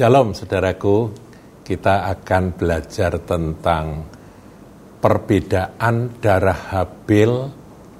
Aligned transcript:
Shalom 0.00 0.32
saudaraku, 0.32 1.12
kita 1.60 2.08
akan 2.08 2.56
belajar 2.56 3.20
tentang 3.20 4.08
perbedaan 4.96 6.16
darah 6.24 6.56
Habil 6.56 7.28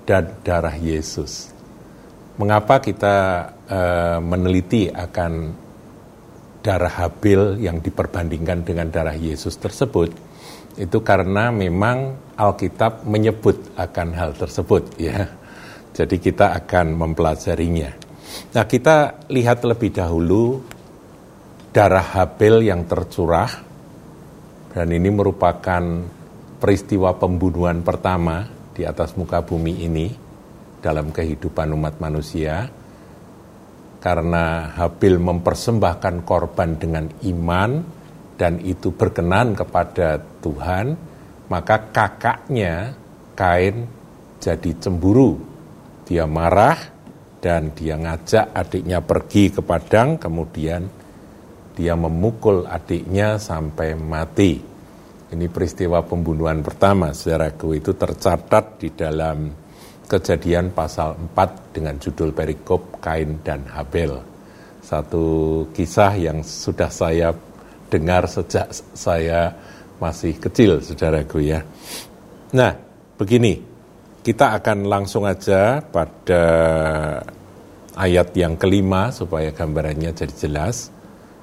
dan 0.09 0.41
darah 0.41 0.81
Yesus. 0.81 1.53
Mengapa 2.41 2.81
kita 2.81 3.17
uh, 3.69 4.17
meneliti 4.17 4.89
akan 4.89 5.53
darah 6.65 7.05
Habil 7.05 7.61
yang 7.69 7.85
diperbandingkan 7.85 8.65
dengan 8.65 8.89
darah 8.89 9.13
Yesus 9.13 9.61
tersebut? 9.61 10.09
Itu 10.81 11.05
karena 11.05 11.53
memang 11.53 12.17
Alkitab 12.33 13.05
menyebut 13.05 13.77
akan 13.77 14.09
hal 14.17 14.33
tersebut 14.41 14.97
ya. 14.97 15.29
Jadi 15.93 16.17
kita 16.17 16.65
akan 16.65 16.97
mempelajarinya. 16.97 17.93
Nah, 18.57 18.65
kita 18.65 19.29
lihat 19.29 19.69
lebih 19.69 19.93
dahulu 19.93 20.65
darah 21.71 22.03
Habel 22.19 22.67
yang 22.67 22.83
tercurah 22.87 23.51
dan 24.75 24.87
ini 24.91 25.11
merupakan 25.11 25.83
peristiwa 26.59 27.15
pembunuhan 27.15 27.87
pertama 27.87 28.47
di 28.75 28.83
atas 28.83 29.15
muka 29.15 29.43
bumi 29.43 29.87
ini 29.87 30.07
dalam 30.83 31.15
kehidupan 31.15 31.71
umat 31.75 32.03
manusia 32.03 32.67
karena 34.03 34.75
Habil 34.75 35.21
mempersembahkan 35.21 36.27
korban 36.27 36.75
dengan 36.75 37.07
iman 37.23 37.71
dan 38.35 38.59
itu 38.65 38.91
berkenan 38.91 39.55
kepada 39.55 40.19
Tuhan 40.43 40.97
maka 41.51 41.91
kakaknya 41.91 42.95
Kain 43.41 43.89
jadi 44.37 44.77
cemburu. 44.77 45.41
Dia 46.05 46.29
marah 46.29 46.77
dan 47.41 47.73
dia 47.73 47.97
ngajak 47.97 48.53
adiknya 48.53 49.01
pergi 49.01 49.49
ke 49.49 49.65
padang 49.65 50.21
kemudian 50.21 51.00
dia 51.81 51.97
memukul 51.97 52.69
adiknya 52.69 53.41
sampai 53.41 53.97
mati. 53.97 54.61
Ini 55.33 55.47
peristiwa 55.49 56.05
pembunuhan 56.05 56.61
pertama, 56.61 57.17
saudaraku, 57.17 57.81
itu 57.81 57.97
tercatat 57.97 58.77
di 58.77 58.93
dalam 58.93 59.49
kejadian 60.05 60.77
pasal 60.77 61.17
4 61.17 61.73
dengan 61.73 61.97
judul 61.97 62.37
perikop 62.37 63.01
Kain 63.01 63.41
dan 63.41 63.65
Habel. 63.73 64.21
Satu 64.85 65.25
kisah 65.73 66.21
yang 66.21 66.45
sudah 66.45 66.93
saya 66.93 67.33
dengar 67.89 68.29
sejak 68.29 68.69
saya 68.93 69.57
masih 69.97 70.37
kecil, 70.37 70.85
saudaraku 70.85 71.41
ya. 71.41 71.65
Nah, 72.53 72.77
begini, 73.17 73.57
kita 74.21 74.61
akan 74.61 74.85
langsung 74.85 75.25
aja 75.25 75.81
pada 75.81 76.45
ayat 77.97 78.37
yang 78.37 78.61
kelima 78.61 79.09
supaya 79.15 79.55
gambarannya 79.55 80.13
jadi 80.13 80.35
jelas 80.37 81.00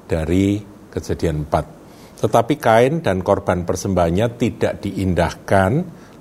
dari 0.07 0.63
kejadian 0.89 1.45
4. 1.45 1.77
Tetapi 2.17 2.55
Kain 2.57 3.05
dan 3.05 3.21
korban 3.21 3.61
persembahannya 3.61 4.27
tidak 4.41 4.81
diindahkan, 4.81 5.71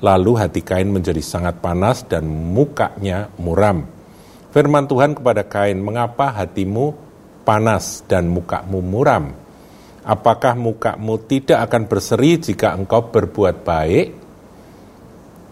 lalu 0.04 0.32
hati 0.36 0.60
Kain 0.60 0.92
menjadi 0.92 1.22
sangat 1.24 1.64
panas 1.64 2.04
dan 2.04 2.28
mukanya 2.28 3.32
muram. 3.40 3.88
Firman 4.52 4.84
Tuhan 4.84 5.16
kepada 5.16 5.48
Kain, 5.48 5.80
mengapa 5.80 6.36
hatimu 6.36 6.92
panas 7.48 8.04
dan 8.04 8.28
mukamu 8.28 8.84
muram? 8.84 9.32
Apakah 10.04 10.52
mukamu 10.54 11.16
tidak 11.24 11.66
akan 11.70 11.88
berseri 11.88 12.36
jika 12.38 12.76
engkau 12.76 13.08
berbuat 13.08 13.64
baik? 13.64 14.06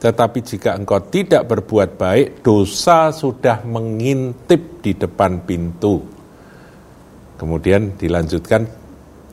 Tetapi 0.05 0.39
jika 0.45 0.77
engkau 0.77 1.01
tidak 1.09 1.49
berbuat 1.49 1.97
baik, 1.97 2.45
dosa 2.45 3.09
sudah 3.09 3.65
mengintip 3.65 4.85
di 4.85 4.93
depan 4.93 5.41
pintu 5.49 6.23
Kemudian 7.35 7.99
dilanjutkan, 7.99 8.71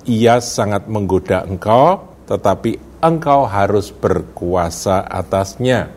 ia 0.10 0.42
sangat 0.42 0.90
menggoda 0.90 1.46
engkau, 1.46 2.18
tetapi 2.26 3.02
engkau 3.02 3.46
harus 3.46 3.94
berkuasa 3.94 5.06
atasnya. 5.06 5.94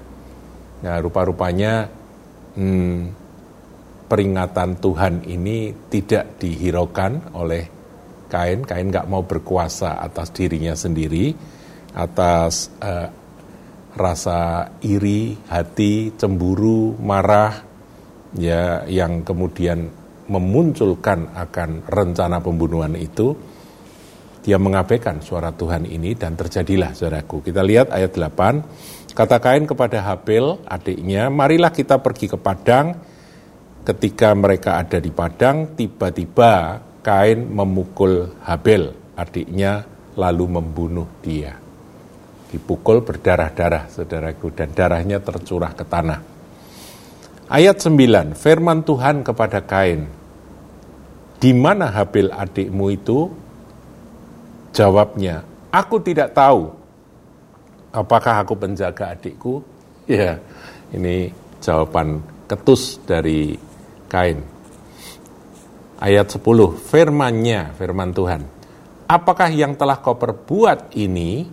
Nah, 0.84 0.96
rupa-rupanya 1.00 1.88
hmm, 2.56 2.98
peringatan 4.08 4.76
Tuhan 4.80 5.24
ini 5.24 5.72
tidak 5.88 6.36
dihiraukan 6.40 7.36
oleh 7.36 7.64
Kain. 8.28 8.66
Kain 8.66 8.90
nggak 8.90 9.06
mau 9.06 9.22
berkuasa 9.22 10.00
atas 10.00 10.34
dirinya 10.34 10.74
sendiri, 10.74 11.30
atas 11.94 12.72
uh, 12.82 13.06
rasa 13.94 14.74
iri, 14.82 15.38
hati, 15.46 16.10
cemburu, 16.18 16.98
marah, 16.98 17.62
ya 18.34 18.82
yang 18.90 19.22
kemudian 19.22 19.86
memunculkan 20.28 21.32
akan 21.36 21.84
rencana 21.84 22.40
pembunuhan 22.40 22.96
itu, 22.96 23.36
dia 24.44 24.60
mengabaikan 24.60 25.24
suara 25.24 25.56
Tuhan 25.56 25.88
ini 25.88 26.12
dan 26.12 26.36
terjadilah 26.36 26.92
saudaraku. 26.92 27.40
Kita 27.40 27.64
lihat 27.64 27.88
ayat 27.88 28.12
8, 28.12 29.16
kata 29.16 29.36
Kain 29.40 29.64
kepada 29.64 30.04
Habel 30.04 30.60
adiknya, 30.68 31.32
marilah 31.32 31.72
kita 31.72 31.96
pergi 32.00 32.28
ke 32.28 32.36
Padang. 32.36 33.16
Ketika 33.84 34.32
mereka 34.32 34.80
ada 34.80 35.00
di 35.00 35.08
Padang, 35.08 35.72
tiba-tiba 35.76 36.80
Kain 37.04 37.48
memukul 37.48 38.36
Habel 38.44 38.92
adiknya 39.16 39.84
lalu 40.16 40.60
membunuh 40.60 41.08
dia. 41.24 41.56
Dipukul 42.52 43.02
berdarah-darah 43.02 43.90
saudaraku 43.90 44.52
dan 44.52 44.70
darahnya 44.76 45.18
tercurah 45.24 45.72
ke 45.72 45.84
tanah. 45.88 46.33
Ayat 47.44 47.76
9, 47.76 48.32
firman 48.32 48.80
Tuhan 48.80 49.20
kepada 49.20 49.60
Kain, 49.60 50.08
di 51.36 51.52
mana 51.52 51.92
Habil 51.92 52.32
adikmu 52.32 52.88
itu? 52.88 53.28
Jawabnya, 54.72 55.44
aku 55.68 56.00
tidak 56.00 56.32
tahu. 56.32 56.72
Apakah 57.92 58.40
aku 58.40 58.56
penjaga 58.56 59.12
adikku? 59.12 59.60
Ya, 60.08 60.40
ini 60.88 61.36
jawaban 61.60 62.24
ketus 62.48 62.96
dari 63.04 63.60
Kain. 64.08 64.40
Ayat 66.00 66.32
10, 66.32 66.40
firmannya, 66.80 67.76
firman 67.76 68.16
Tuhan. 68.16 68.40
Apakah 69.04 69.52
yang 69.52 69.76
telah 69.76 70.00
kau 70.00 70.16
perbuat 70.16 70.96
ini? 70.96 71.44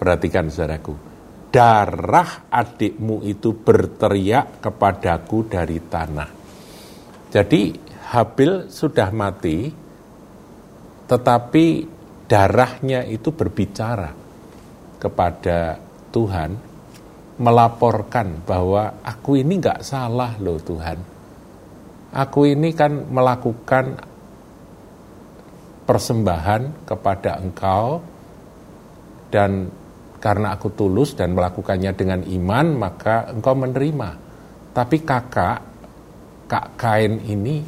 Perhatikan 0.00 0.48
saudaraku 0.48 1.09
darah 1.50 2.46
adikmu 2.46 3.26
itu 3.26 3.58
berteriak 3.58 4.62
kepadaku 4.62 5.50
dari 5.50 5.78
tanah. 5.82 6.30
Jadi 7.30 7.90
Habil 8.10 8.66
sudah 8.66 9.14
mati, 9.14 9.70
tetapi 11.06 11.66
darahnya 12.26 13.06
itu 13.06 13.30
berbicara 13.30 14.10
kepada 14.98 15.78
Tuhan, 16.10 16.50
melaporkan 17.38 18.42
bahwa 18.42 18.98
aku 19.06 19.38
ini 19.38 19.62
nggak 19.62 19.86
salah 19.86 20.34
loh 20.42 20.58
Tuhan. 20.58 20.98
Aku 22.10 22.50
ini 22.50 22.74
kan 22.74 23.06
melakukan 23.14 23.94
persembahan 25.86 26.82
kepada 26.82 27.38
Engkau 27.38 28.02
dan 29.30 29.70
karena 30.20 30.52
aku 30.52 30.68
tulus 30.76 31.16
dan 31.16 31.32
melakukannya 31.32 31.96
dengan 31.96 32.20
iman, 32.20 32.66
maka 32.76 33.32
engkau 33.32 33.56
menerima. 33.56 34.10
Tapi 34.70 34.96
kakak, 35.00 35.58
kak 36.44 36.66
kain 36.76 37.24
ini 37.24 37.64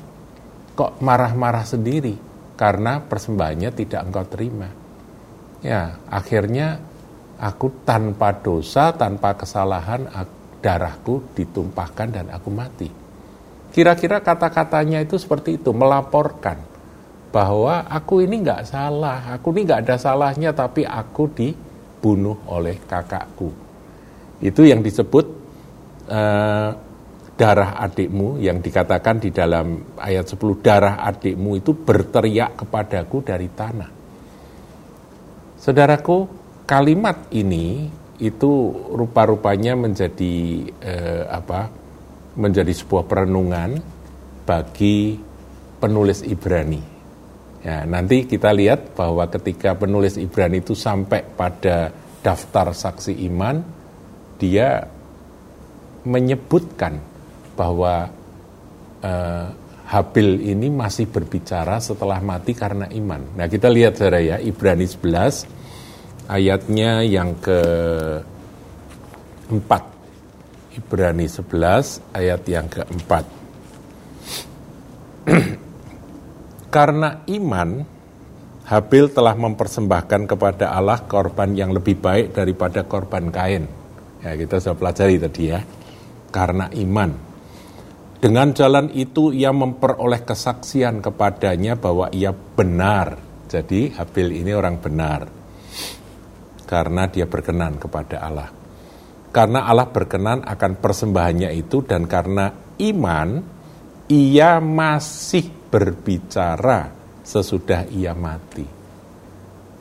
kok 0.77 1.01
marah-marah 1.01 1.65
sendiri 1.65 2.15
karena 2.55 3.01
persembahannya 3.01 3.71
tidak 3.73 4.01
engkau 4.05 4.25
terima. 4.29 4.69
Ya, 5.65 5.97
akhirnya 6.13 6.77
aku 7.41 7.83
tanpa 7.89 8.37
dosa, 8.37 8.93
tanpa 8.93 9.33
kesalahan, 9.33 10.07
darahku 10.61 11.33
ditumpahkan 11.33 12.09
dan 12.13 12.27
aku 12.28 12.53
mati. 12.53 12.89
Kira-kira 13.72 14.21
kata-katanya 14.21 15.01
itu 15.01 15.16
seperti 15.16 15.57
itu, 15.57 15.72
melaporkan 15.72 16.60
bahwa 17.33 17.89
aku 17.89 18.21
ini 18.21 18.45
nggak 18.45 18.69
salah, 18.69 19.33
aku 19.33 19.57
ini 19.57 19.65
nggak 19.65 19.89
ada 19.89 19.97
salahnya, 19.97 20.53
tapi 20.53 20.84
aku 20.84 21.25
di 21.33 21.72
dibunuh 22.03 22.34
oleh 22.51 22.83
kakakku. 22.83 23.54
Itu 24.43 24.66
yang 24.66 24.83
disebut 24.83 25.27
uh, 26.10 26.75
darah 27.39 27.78
adikmu 27.78 28.43
yang 28.43 28.59
dikatakan 28.59 29.22
di 29.22 29.31
dalam 29.31 29.95
ayat 30.03 30.27
10 30.27 30.59
darah 30.59 30.99
adikmu 31.07 31.63
itu 31.63 31.78
berteriak 31.78 32.59
kepadaku 32.59 33.22
dari 33.22 33.47
tanah. 33.54 33.91
Saudaraku, 35.63 36.27
kalimat 36.66 37.31
ini 37.31 37.87
itu 38.19 38.51
rupa-rupanya 38.91 39.78
menjadi 39.78 40.66
eh, 40.83 41.25
apa? 41.31 41.71
menjadi 42.33 42.72
sebuah 42.72 43.05
perenungan 43.05 43.77
bagi 44.48 45.21
penulis 45.77 46.25
Ibrani 46.25 46.91
Ya, 47.62 47.86
nanti 47.86 48.26
kita 48.26 48.50
lihat 48.50 48.98
bahwa 48.98 49.30
ketika 49.30 49.78
penulis 49.78 50.18
Ibrani 50.18 50.59
itu 50.59 50.74
sampai 50.74 51.22
pada 51.22 51.94
daftar 52.18 52.74
saksi 52.74 53.22
iman, 53.30 53.62
dia 54.42 54.82
menyebutkan 56.03 56.98
bahwa 57.54 58.10
uh, 59.03 59.47
Habil 59.92 60.48
ini 60.48 60.72
masih 60.72 61.04
berbicara 61.04 61.76
setelah 61.76 62.16
mati 62.24 62.56
karena 62.56 62.88
iman. 62.88 63.36
Nah 63.36 63.44
kita 63.44 63.68
lihat 63.68 64.00
saudara 64.00 64.24
ya, 64.24 64.36
Ibrani 64.41 64.88
11 64.88 66.32
ayatnya 66.32 67.04
yang 67.04 67.36
ke 67.36 67.60
4. 69.53 70.80
Ibrani 70.80 71.28
11 71.28 72.09
ayat 72.16 72.42
yang 72.48 72.72
keempat. 72.72 73.41
Karena 76.72 77.21
iman, 77.28 77.84
Habil 78.65 79.13
telah 79.13 79.36
mempersembahkan 79.36 80.24
kepada 80.24 80.72
Allah 80.72 81.04
korban 81.04 81.53
yang 81.53 81.77
lebih 81.77 82.01
baik 82.01 82.33
daripada 82.33 82.89
korban 82.89 83.28
Kain. 83.28 83.69
Ya, 84.24 84.33
kita 84.33 84.57
sudah 84.57 84.80
pelajari 84.80 85.21
tadi 85.21 85.53
ya. 85.53 85.60
Karena 86.33 86.72
iman. 86.72 87.10
Dengan 88.16 88.57
jalan 88.57 88.89
itu 88.97 89.36
ia 89.36 89.53
memperoleh 89.53 90.24
kesaksian 90.24 91.04
kepadanya 91.04 91.77
bahwa 91.77 92.09
ia 92.09 92.33
benar. 92.33 93.21
Jadi 93.53 93.92
Habil 93.92 94.41
ini 94.41 94.57
orang 94.57 94.80
benar. 94.80 95.28
Karena 96.65 97.04
dia 97.13 97.28
berkenan 97.28 97.77
kepada 97.77 98.16
Allah. 98.24 98.48
Karena 99.28 99.69
Allah 99.69 99.92
berkenan 99.92 100.41
akan 100.48 100.72
persembahannya 100.80 101.53
itu 101.53 101.84
dan 101.84 102.09
karena 102.09 102.48
iman 102.80 103.28
ia 104.09 104.57
masih 104.57 105.61
berbicara 105.72 106.92
sesudah 107.24 107.89
ia 107.89 108.13
mati. 108.13 108.69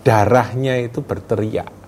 Darahnya 0.02 0.80
itu 0.80 1.04
berteriak. 1.04 1.84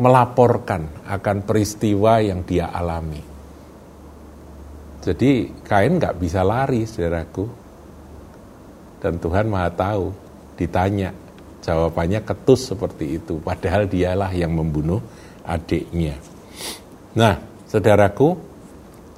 Melaporkan 0.00 1.04
akan 1.10 1.44
peristiwa 1.44 2.22
yang 2.22 2.46
dia 2.46 2.70
alami. 2.70 3.20
Jadi 5.02 5.60
kain 5.60 5.98
nggak 5.98 6.16
bisa 6.16 6.40
lari, 6.40 6.88
saudaraku. 6.88 7.44
Dan 9.02 9.20
Tuhan 9.20 9.48
maha 9.48 9.68
tahu, 9.72 10.12
ditanya, 10.56 11.12
Jawabannya 11.60 12.24
ketus 12.24 12.72
seperti 12.72 13.20
itu, 13.20 13.36
padahal 13.36 13.84
dialah 13.84 14.32
yang 14.32 14.56
membunuh 14.56 15.04
adiknya. 15.44 16.16
Nah, 17.12 17.36
saudaraku, 17.68 18.32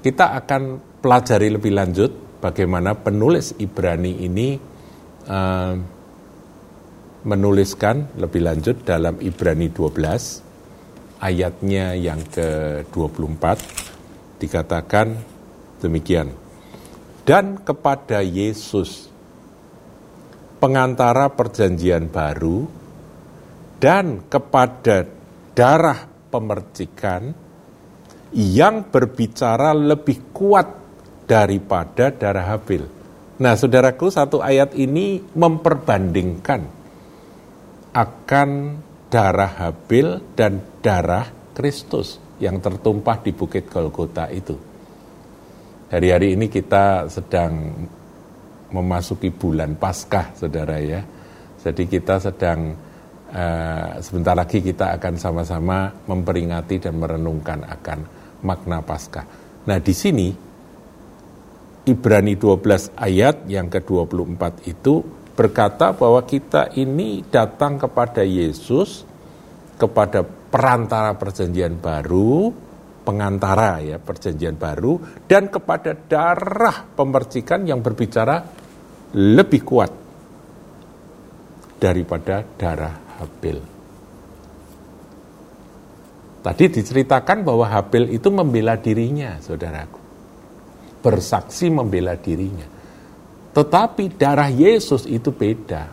kita 0.03 0.35
akan 0.43 0.83
pelajari 1.03 1.51
lebih 1.51 1.75
lanjut 1.75 2.11
bagaimana 2.39 2.95
penulis 2.95 3.59
Ibrani 3.59 4.23
ini 4.23 4.55
uh, 5.27 5.75
menuliskan 7.23 8.15
lebih 8.19 8.43
lanjut 8.43 8.87
dalam 8.87 9.19
Ibrani 9.19 9.71
12 9.71 11.23
ayatnya 11.23 11.95
yang 11.95 12.19
ke-24 12.27 13.45
dikatakan 14.43 15.07
demikian. 15.79 16.35
Dan 17.23 17.63
kepada 17.63 18.19
Yesus 18.19 19.07
pengantara 20.59 21.31
perjanjian 21.31 22.11
baru 22.11 22.67
dan 23.79 24.27
kepada 24.27 25.07
darah 25.55 26.11
pemercikan 26.31 27.31
yang 28.35 28.91
berbicara 28.91 29.71
lebih 29.71 30.35
kuat 30.35 30.82
daripada 31.33 32.13
darah 32.13 32.53
Habil. 32.53 32.85
Nah, 33.41 33.57
saudaraku, 33.57 34.13
satu 34.13 34.45
ayat 34.45 34.77
ini 34.77 35.25
memperbandingkan 35.33 36.61
akan 37.97 38.49
darah 39.09 39.53
Habil 39.65 40.37
dan 40.37 40.61
darah 40.85 41.33
Kristus 41.57 42.21
yang 42.37 42.61
tertumpah 42.61 43.25
di 43.25 43.33
Bukit 43.33 43.73
Golgota 43.73 44.29
itu. 44.29 44.53
Hari-hari 45.89 46.37
ini 46.37 46.53
kita 46.53 47.09
sedang 47.09 47.81
memasuki 48.69 49.33
bulan 49.33 49.81
Paskah, 49.81 50.37
saudara 50.37 50.77
ya. 50.85 51.01
Jadi 51.65 51.89
kita 51.89 52.21
sedang 52.21 52.77
uh, 53.33 53.91
sebentar 54.05 54.37
lagi 54.37 54.61
kita 54.61 55.01
akan 55.01 55.17
sama-sama 55.17 55.89
memperingati 56.05 56.77
dan 56.77 57.01
merenungkan 57.01 57.65
akan 57.65 57.99
makna 58.45 58.85
Paskah. 58.85 59.25
Nah 59.69 59.79
di 59.81 59.95
sini 59.97 60.52
Ibrani 61.83 62.39
12 62.39 62.95
ayat 62.95 63.43
yang 63.51 63.67
ke-24 63.67 64.71
itu 64.71 65.03
berkata 65.35 65.91
bahwa 65.91 66.23
kita 66.23 66.71
ini 66.79 67.27
datang 67.27 67.75
kepada 67.81 68.23
Yesus 68.23 69.03
kepada 69.83 70.23
perantara 70.23 71.19
perjanjian 71.19 71.75
baru, 71.83 72.55
pengantara 73.03 73.83
ya 73.83 73.99
perjanjian 73.99 74.55
baru 74.55 75.27
dan 75.27 75.51
kepada 75.51 75.99
darah 76.07 76.87
pemercikan 76.95 77.67
yang 77.67 77.83
berbicara 77.83 78.47
lebih 79.19 79.63
kuat 79.67 79.91
daripada 81.83 82.47
darah 82.55 82.95
Habil. 83.19 83.59
Tadi 86.43 86.65
diceritakan 86.71 87.43
bahwa 87.43 87.67
Habil 87.71 88.15
itu 88.15 88.31
membela 88.31 88.79
dirinya, 88.79 89.39
saudaraku. 89.43 90.02
Bersaksi 91.03 91.67
membela 91.69 92.15
dirinya. 92.15 92.67
Tetapi 93.53 94.17
darah 94.17 94.49
Yesus 94.49 95.05
itu 95.05 95.35
beda. 95.35 95.93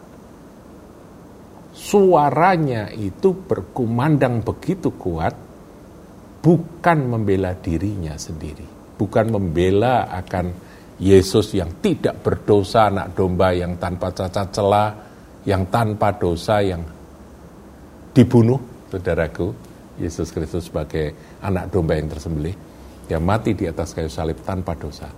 Suaranya 1.75 2.93
itu 2.93 3.33
berkumandang 3.33 4.45
begitu 4.45 4.93
kuat, 4.93 5.33
bukan 6.39 6.97
membela 7.09 7.57
dirinya 7.57 8.15
sendiri. 8.15 8.63
Bukan 8.99 9.31
membela 9.31 10.11
akan 10.11 10.51
Yesus 10.99 11.55
yang 11.55 11.79
tidak 11.79 12.19
berdosa, 12.19 12.91
anak 12.91 13.15
domba 13.15 13.55
yang 13.55 13.79
tanpa 13.79 14.11
cacat 14.11 14.47
celah, 14.51 14.91
yang 15.47 15.71
tanpa 15.71 16.11
dosa, 16.19 16.59
yang 16.59 16.83
dibunuh, 18.11 18.59
saudaraku, 18.91 19.55
Yesus 19.95 20.35
Kristus 20.35 20.67
sebagai 20.67 21.39
anak 21.39 21.71
domba 21.71 21.95
yang 21.95 22.11
tersembelih, 22.11 22.55
yang 23.09 23.25
mati 23.25 23.57
di 23.57 23.65
atas 23.65 23.97
kayu 23.97 24.07
salib 24.07 24.45
tanpa 24.45 24.77
dosa. 24.77 25.09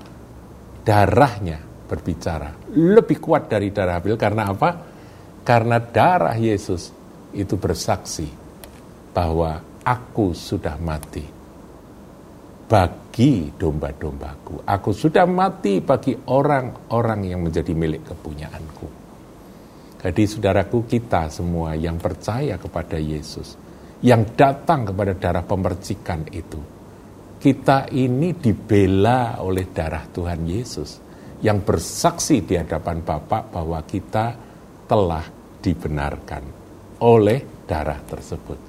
Darahnya 0.81 1.59
berbicara 1.91 2.71
lebih 2.71 3.19
kuat 3.19 3.51
dari 3.51 3.69
darah 3.75 3.99
Habil 3.99 4.15
karena 4.15 4.47
apa? 4.47 4.69
Karena 5.43 5.77
darah 5.83 6.39
Yesus 6.39 6.89
itu 7.35 7.59
bersaksi 7.59 8.31
bahwa 9.11 9.59
aku 9.83 10.31
sudah 10.31 10.79
mati 10.79 11.41
bagi 12.71 13.51
domba-dombaku. 13.51 14.63
Aku 14.63 14.95
sudah 14.95 15.27
mati 15.27 15.83
bagi 15.83 16.15
orang-orang 16.15 17.27
yang 17.27 17.43
menjadi 17.43 17.75
milik 17.75 18.07
kepunyaanku. 18.07 18.87
Jadi 19.99 20.23
saudaraku 20.23 20.87
kita 20.87 21.27
semua 21.27 21.75
yang 21.75 21.99
percaya 21.99 22.55
kepada 22.55 22.95
Yesus, 22.95 23.59
yang 24.01 24.23
datang 24.33 24.87
kepada 24.87 25.13
darah 25.13 25.45
pemercikan 25.45 26.25
itu, 26.31 26.57
kita 27.41 27.89
ini 27.89 28.37
dibela 28.37 29.41
oleh 29.41 29.73
darah 29.73 30.05
Tuhan 30.05 30.45
Yesus 30.45 31.01
yang 31.41 31.65
bersaksi 31.65 32.45
di 32.45 32.53
hadapan 32.53 33.01
Bapa 33.01 33.41
bahwa 33.49 33.81
kita 33.81 34.37
telah 34.85 35.25
dibenarkan 35.57 36.43
oleh 37.01 37.65
darah 37.65 37.97
tersebut. 38.05 38.59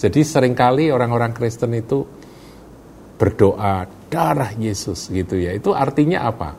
Jadi 0.00 0.20
sering 0.24 0.56
kali 0.56 0.88
orang-orang 0.88 1.36
Kristen 1.36 1.76
itu 1.76 2.00
berdoa 3.20 3.84
darah 4.08 4.52
Yesus 4.56 5.12
gitu 5.12 5.36
ya. 5.36 5.52
Itu 5.52 5.76
artinya 5.76 6.24
apa? 6.24 6.56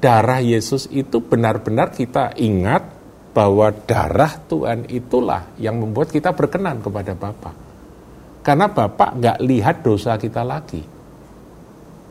Darah 0.00 0.40
Yesus 0.40 0.88
itu 0.88 1.20
benar-benar 1.20 1.92
kita 1.92 2.32
ingat 2.40 2.82
bahwa 3.32 3.72
darah 3.72 4.40
Tuhan 4.48 4.88
itulah 4.88 5.52
yang 5.60 5.80
membuat 5.80 6.12
kita 6.12 6.32
berkenan 6.32 6.80
kepada 6.80 7.12
Bapa. 7.12 7.61
Karena 8.42 8.66
Bapak 8.66 9.22
nggak 9.22 9.38
lihat 9.46 9.76
dosa 9.86 10.18
kita 10.18 10.42
lagi. 10.42 10.82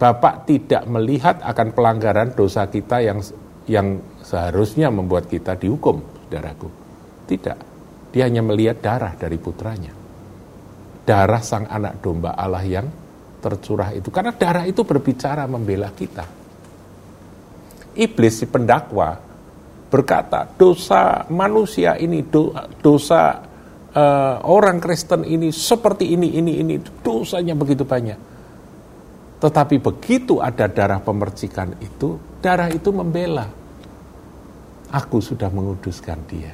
Bapak 0.02 0.48
tidak 0.50 0.88
melihat 0.88 1.44
akan 1.44 1.68
pelanggaran 1.76 2.34
dosa 2.34 2.66
kita 2.72 3.04
yang 3.04 3.20
yang 3.70 4.02
seharusnya 4.24 4.90
membuat 4.90 5.30
kita 5.30 5.60
dihukum, 5.60 6.02
saudaraku. 6.26 6.70
Tidak. 7.28 7.58
Dia 8.10 8.28
hanya 8.28 8.42
melihat 8.42 8.82
darah 8.82 9.14
dari 9.14 9.38
putranya. 9.38 9.94
Darah 11.06 11.44
sang 11.44 11.68
anak 11.70 12.02
domba 12.02 12.34
Allah 12.34 12.66
yang 12.66 12.88
tercurah 13.44 13.92
itu. 13.92 14.10
Karena 14.10 14.32
darah 14.34 14.66
itu 14.66 14.82
berbicara 14.88 15.46
membela 15.46 15.92
kita. 15.92 16.26
Iblis 17.92 18.36
si 18.40 18.46
pendakwa 18.48 19.20
berkata, 19.92 20.48
dosa 20.48 21.28
manusia 21.28 22.00
ini, 22.00 22.24
dosa 22.80 23.51
uh, 23.96 24.36
orang 24.48 24.80
Kristen 24.80 25.28
ini 25.28 25.52
seperti 25.52 26.16
ini, 26.16 26.38
ini, 26.40 26.60
ini, 26.64 26.76
dosanya 27.04 27.56
begitu 27.56 27.84
banyak. 27.84 28.20
Tetapi 29.42 29.76
begitu 29.82 30.38
ada 30.38 30.70
darah 30.70 31.02
pemercikan 31.02 31.74
itu, 31.82 32.18
darah 32.40 32.70
itu 32.70 32.94
membela. 32.94 33.50
Aku 34.92 35.24
sudah 35.24 35.50
menguduskan 35.50 36.20
dia. 36.30 36.54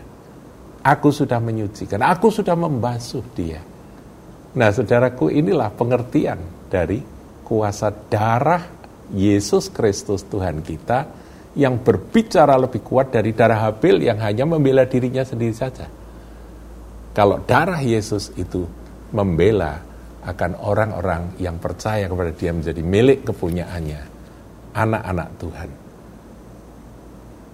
Aku 0.88 1.12
sudah 1.12 1.42
menyucikan, 1.44 2.00
aku 2.00 2.32
sudah 2.32 2.56
membasuh 2.56 3.26
dia. 3.36 3.60
Nah, 4.56 4.72
saudaraku, 4.72 5.28
inilah 5.28 5.68
pengertian 5.76 6.40
dari 6.72 7.04
kuasa 7.44 7.92
darah 7.92 8.64
Yesus 9.12 9.68
Kristus 9.68 10.24
Tuhan 10.24 10.64
kita 10.64 11.12
yang 11.60 11.82
berbicara 11.82 12.56
lebih 12.56 12.86
kuat 12.86 13.12
dari 13.12 13.36
darah 13.36 13.68
Habil 13.68 14.08
yang 14.08 14.22
hanya 14.24 14.48
membela 14.48 14.88
dirinya 14.88 15.28
sendiri 15.28 15.52
saja. 15.52 15.97
Kalau 17.18 17.42
darah 17.42 17.82
Yesus 17.82 18.30
itu 18.38 18.62
membela 19.10 19.82
akan 20.22 20.62
orang-orang 20.62 21.34
yang 21.42 21.58
percaya 21.58 22.06
kepada 22.06 22.30
dia 22.30 22.54
menjadi 22.54 22.82
milik 22.86 23.26
kepunyaannya, 23.26 24.02
anak-anak 24.78 25.30
Tuhan. 25.42 25.70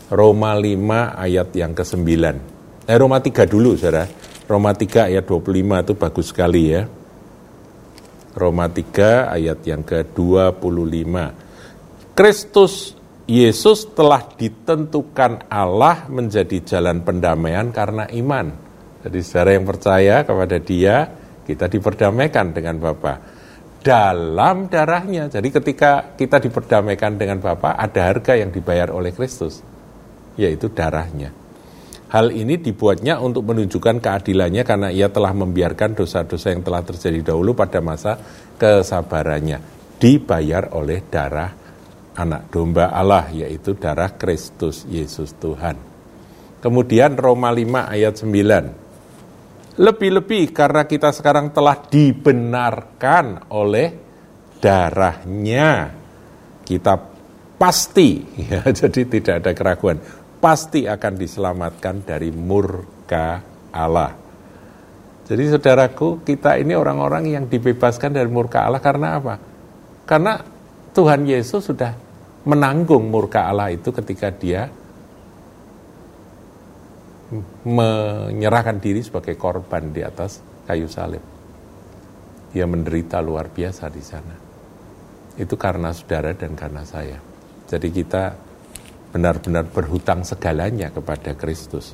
Roma 0.08 0.56
5 0.56 1.20
ayat 1.20 1.50
yang 1.51 1.75
ke-9. 1.75 2.08
Eh 2.88 2.96
Roma 2.96 3.20
3 3.20 3.44
dulu 3.44 3.75
saudara. 3.75 4.08
Roma 4.48 4.72
3 4.72 5.12
ayat 5.12 5.27
25 5.27 5.84
itu 5.84 5.94
bagus 6.00 6.25
sekali 6.32 6.63
ya. 6.72 6.88
Roma 8.38 8.72
3 8.72 9.36
ayat 9.36 9.60
yang 9.67 9.84
ke-25. 9.84 11.15
Kristus 12.15 12.96
Yesus 13.27 13.91
telah 13.91 14.24
ditentukan 14.24 15.51
Allah 15.51 16.08
menjadi 16.08 16.63
jalan 16.63 17.03
pendamaian 17.03 17.67
karena 17.75 18.08
iman. 18.08 18.56
Jadi 19.03 19.20
saudara 19.20 19.51
yang 19.51 19.67
percaya 19.67 20.15
kepada 20.24 20.58
dia, 20.63 21.12
kita 21.47 21.71
diperdamaikan 21.71 22.51
dengan 22.51 22.75
Bapa 22.75 23.37
dalam 23.79 24.67
darahnya. 24.67 25.31
Jadi 25.31 25.47
ketika 25.47 26.11
kita 26.19 26.43
diperdamaikan 26.43 27.15
dengan 27.15 27.39
Bapa, 27.39 27.79
ada 27.79 28.11
harga 28.11 28.35
yang 28.35 28.51
dibayar 28.51 28.91
oleh 28.91 29.15
Kristus, 29.15 29.63
yaitu 30.35 30.67
darahnya. 30.67 31.31
Hal 32.07 32.31
ini 32.31 32.59
dibuatnya 32.59 33.19
untuk 33.19 33.47
menunjukkan 33.47 33.99
keadilannya 33.99 34.63
karena 34.63 34.89
ia 34.91 35.11
telah 35.11 35.31
membiarkan 35.35 35.95
dosa-dosa 35.95 36.55
yang 36.55 36.63
telah 36.63 36.83
terjadi 36.83 37.31
dahulu 37.31 37.51
pada 37.51 37.83
masa 37.83 38.15
kesabarannya 38.55 39.59
dibayar 39.99 40.71
oleh 40.71 41.03
darah 41.03 41.51
anak 42.15 42.47
domba 42.47 42.95
Allah 42.95 43.27
yaitu 43.35 43.75
darah 43.75 44.15
Kristus 44.15 44.87
Yesus 44.87 45.35
Tuhan. 45.35 45.75
Kemudian 46.63 47.19
Roma 47.19 47.51
5 47.51 47.93
ayat 47.93 48.13
9. 48.23 48.87
Lebih-lebih 49.77 50.57
karena 50.57 50.89
kita 50.89 51.13
sekarang 51.13 51.53
telah 51.53 51.77
dibenarkan 51.77 53.53
oleh 53.53 53.88
darahnya. 54.57 55.93
Kita 56.65 56.93
pasti, 57.55 58.25
ya, 58.50 58.65
jadi 58.65 59.01
tidak 59.05 59.36
ada 59.46 59.51
keraguan, 59.53 60.01
pasti 60.41 60.89
akan 60.89 61.13
diselamatkan 61.15 62.01
dari 62.05 62.34
murka 62.34 63.41
Allah. 63.69 64.17
Jadi 65.27 65.43
saudaraku, 65.51 66.24
kita 66.24 66.55
ini 66.57 66.72
orang-orang 66.74 67.29
yang 67.36 67.46
dibebaskan 67.46 68.15
dari 68.15 68.31
murka 68.31 68.63
Allah 68.63 68.79
karena 68.79 69.19
apa? 69.19 69.36
Karena 70.07 70.39
Tuhan 70.96 71.27
Yesus 71.27 71.67
sudah 71.67 71.91
menanggung 72.48 73.12
murka 73.12 73.46
Allah 73.46 73.75
itu 73.75 73.91
ketika 73.91 74.31
dia 74.31 74.72
menyerahkan 77.67 78.79
diri 78.79 79.03
sebagai 79.03 79.36
korban 79.36 79.91
di 79.91 80.00
atas 80.03 80.39
kayu 80.63 80.88
salib. 80.88 81.24
Dia 82.55 82.63
menderita 82.63 83.19
luar 83.19 83.51
biasa 83.51 83.91
di 83.91 84.03
sana. 84.03 84.36
Itu 85.38 85.60
karena 85.60 85.91
saudara 85.91 86.31
dan 86.34 86.55
karena 86.55 86.81
saya. 86.88 87.19
Jadi 87.67 87.88
kita 87.91 88.34
benar-benar 89.12 89.67
berhutang 89.67 90.24
segalanya 90.24 90.89
kepada 90.89 91.36
Kristus. 91.36 91.93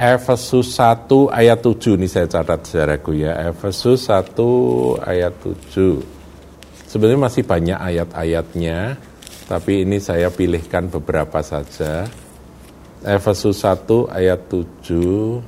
Efesus 0.00 0.80
1 0.80 1.28
ayat 1.28 1.60
7 1.60 2.00
ini 2.00 2.08
saya 2.08 2.24
catat 2.24 2.64
saudaraku 2.64 3.20
ya. 3.20 3.36
Efesus 3.52 4.08
1 4.08 4.32
ayat 5.04 5.34
7. 5.44 6.00
Sebenarnya 6.88 7.20
masih 7.20 7.44
banyak 7.44 7.76
ayat-ayatnya, 7.76 8.96
tapi 9.44 9.84
ini 9.84 10.00
saya 10.00 10.32
pilihkan 10.32 10.88
beberapa 10.88 11.44
saja. 11.44 12.08
Efesus 13.00 13.64
1 13.64 14.12
ayat 14.12 14.40
7. 14.48 15.40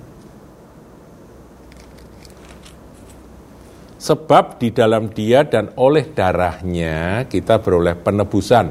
Sebab 4.03 4.59
di 4.59 4.75
dalam 4.75 5.13
dia 5.13 5.47
dan 5.47 5.71
oleh 5.79 6.11
darahnya 6.11 7.29
kita 7.29 7.61
beroleh 7.63 7.95
penebusan. 7.95 8.67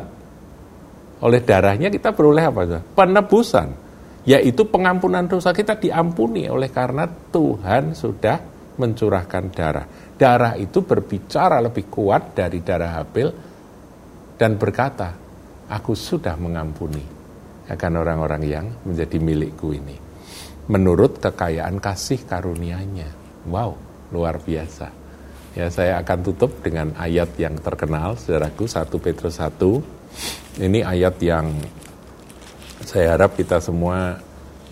Oleh 1.21 1.41
darahnya 1.45 1.93
kita 1.93 2.11
beroleh 2.11 2.43
apa? 2.43 2.81
Penebusan. 2.97 3.69
Yaitu 4.25 4.65
pengampunan 4.69 5.25
dosa 5.25 5.53
kita 5.53 5.77
diampuni 5.77 6.45
oleh 6.49 6.69
karena 6.69 7.09
Tuhan 7.09 7.97
sudah 7.97 8.37
mencurahkan 8.77 9.45
darah 9.49 9.85
darah 10.21 10.53
itu 10.53 10.85
berbicara 10.85 11.57
lebih 11.57 11.89
kuat 11.89 12.37
dari 12.37 12.61
darah 12.61 13.01
Habil 13.01 13.27
dan 14.37 14.53
berkata, 14.53 15.09
aku 15.65 15.97
sudah 15.97 16.37
mengampuni 16.37 17.20
akan 17.71 17.91
orang-orang 18.03 18.43
yang 18.43 18.65
menjadi 18.83 19.17
milikku 19.17 19.71
ini. 19.71 19.95
Menurut 20.67 21.23
kekayaan 21.23 21.79
kasih 21.79 22.23
karunia-Nya. 22.27 23.09
Wow, 23.47 23.79
luar 24.11 24.37
biasa. 24.39 24.91
Ya, 25.51 25.67
saya 25.67 25.99
akan 25.99 26.19
tutup 26.23 26.63
dengan 26.63 26.95
ayat 26.95 27.35
yang 27.35 27.59
terkenal, 27.59 28.15
saudaraku, 28.15 28.71
1 28.71 28.87
Petrus 29.03 29.35
1. 29.39 29.83
Ini 30.63 30.79
ayat 30.83 31.15
yang 31.19 31.51
saya 32.87 33.19
harap 33.19 33.35
kita 33.35 33.59
semua 33.59 34.15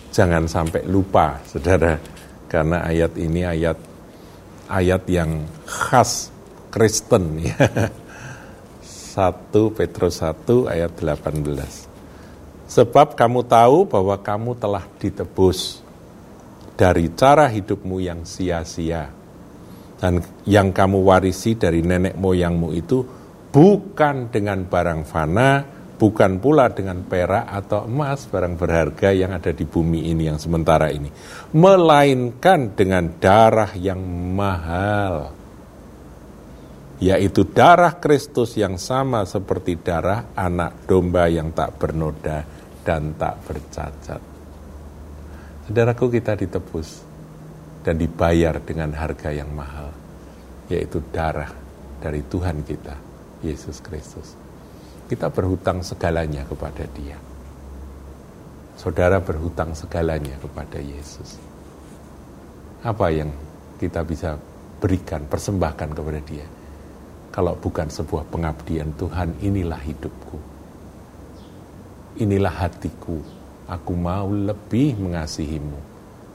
jangan 0.08 0.48
sampai 0.48 0.88
lupa, 0.88 1.36
saudara. 1.44 2.00
Karena 2.48 2.82
ayat 2.82 3.12
ini 3.20 3.44
ayat 3.44 3.78
ayat 4.72 5.02
yang 5.10 5.44
khas 5.68 6.32
Kristen 6.72 7.44
ya. 7.44 7.56
1 9.10 9.52
Petrus 9.74 10.22
1 10.22 10.70
ayat 10.70 10.92
18. 10.96 11.89
Sebab 12.70 13.18
kamu 13.18 13.42
tahu 13.50 13.82
bahwa 13.82 14.14
kamu 14.14 14.54
telah 14.54 14.86
ditebus 15.02 15.82
dari 16.78 17.10
cara 17.18 17.50
hidupmu 17.50 17.98
yang 17.98 18.22
sia-sia. 18.22 19.10
Dan 19.98 20.22
yang 20.46 20.70
kamu 20.70 21.02
warisi 21.02 21.58
dari 21.58 21.82
nenek 21.82 22.14
moyangmu 22.14 22.70
itu 22.72 23.02
bukan 23.50 24.30
dengan 24.30 24.64
barang 24.64 25.02
fana, 25.02 25.66
bukan 25.98 26.38
pula 26.38 26.70
dengan 26.70 27.02
perak 27.04 27.50
atau 27.50 27.90
emas, 27.90 28.24
barang 28.30 28.54
berharga 28.54 29.12
yang 29.12 29.34
ada 29.34 29.50
di 29.50 29.66
bumi 29.66 30.08
ini 30.08 30.30
yang 30.30 30.38
sementara 30.38 30.88
ini, 30.94 31.10
melainkan 31.52 32.72
dengan 32.72 33.12
darah 33.20 33.76
yang 33.76 34.00
mahal, 34.32 35.36
yaitu 37.02 37.44
darah 37.44 38.00
Kristus 38.00 38.56
yang 38.56 38.80
sama 38.80 39.28
seperti 39.28 39.76
darah 39.76 40.32
anak 40.32 40.88
domba 40.88 41.28
yang 41.28 41.52
tak 41.52 41.76
bernoda 41.76 42.59
dan 42.84 43.12
tak 43.16 43.36
bercacat. 43.44 44.22
Saudaraku 45.68 46.10
kita 46.10 46.34
ditebus 46.34 47.04
dan 47.86 47.96
dibayar 47.96 48.58
dengan 48.60 48.92
harga 48.92 49.30
yang 49.30 49.48
mahal, 49.54 49.92
yaitu 50.66 51.00
darah 51.14 51.52
dari 52.00 52.24
Tuhan 52.26 52.64
kita, 52.64 52.96
Yesus 53.44 53.78
Kristus. 53.78 54.34
Kita 55.06 55.30
berhutang 55.30 55.82
segalanya 55.82 56.42
kepada 56.46 56.84
dia. 56.90 57.18
Saudara 58.80 59.20
berhutang 59.20 59.76
segalanya 59.76 60.40
kepada 60.40 60.80
Yesus. 60.80 61.36
Apa 62.80 63.12
yang 63.12 63.28
kita 63.76 64.00
bisa 64.08 64.40
berikan, 64.80 65.28
persembahkan 65.28 65.92
kepada 65.92 66.20
dia? 66.24 66.48
Kalau 67.30 67.54
bukan 67.54 67.86
sebuah 67.86 68.26
pengabdian 68.32 68.90
Tuhan, 68.96 69.38
inilah 69.44 69.78
hidupku. 69.78 70.49
Inilah 72.18 72.66
hatiku. 72.66 73.22
Aku 73.70 73.94
mau 73.94 74.26
lebih 74.26 74.98
mengasihimu. 74.98 75.78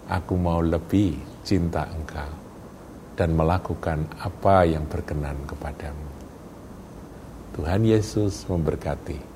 Aku 0.07 0.39
mau 0.39 0.63
lebih 0.63 1.19
cinta 1.43 1.83
engkau. 1.91 2.31
Dan 3.19 3.35
melakukan 3.35 4.07
apa 4.15 4.63
yang 4.63 4.87
berkenan 4.87 5.35
kepadamu. 5.43 6.07
Tuhan 7.59 7.83
Yesus 7.83 8.47
memberkati. 8.47 9.34